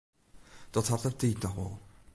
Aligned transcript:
Dat 0.71 0.87
hat 0.89 1.01
de 1.05 1.15
tiid 1.19 1.41
noch 1.43 1.55
wol. 1.57 1.75